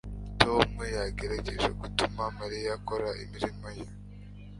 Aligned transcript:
tom 0.41 0.69
yagerageje 0.95 1.67
gutuma 1.79 2.23
mariya 2.39 2.71
akora 2.77 3.09
imirimo 3.23 3.67
ye 3.77 3.85